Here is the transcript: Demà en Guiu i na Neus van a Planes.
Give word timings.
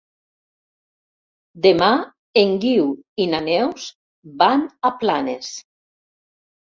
Demà 1.65 1.89
en 2.41 2.55
Guiu 2.63 2.87
i 3.25 3.27
na 3.33 3.41
Neus 3.49 3.85
van 4.43 4.65
a 4.89 4.91
Planes. 5.05 5.51